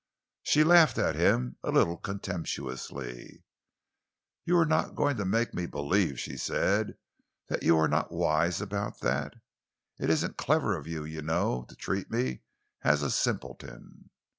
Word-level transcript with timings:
She 0.41 0.63
laughed 0.63 0.97
at 0.97 1.13
him 1.13 1.57
a 1.63 1.69
little 1.69 1.95
contemptuously. 1.95 3.43
"You 4.45 4.57
are 4.57 4.65
not 4.65 4.95
going 4.95 5.15
to 5.17 5.25
make 5.25 5.53
me 5.53 5.67
believe," 5.67 6.19
she 6.19 6.37
said, 6.37 6.97
"that 7.49 7.61
you 7.61 7.77
are 7.77 7.87
not 7.87 8.11
wise 8.11 8.61
about 8.61 9.01
that. 9.01 9.35
It 9.99 10.09
isn't 10.09 10.37
clever, 10.37 10.81
you 10.87 11.21
know, 11.21 11.65
to 11.69 11.75
treat 11.75 12.09
me 12.09 12.41
as 12.83 13.03
a 13.03 13.11
simpleton." 13.11 14.09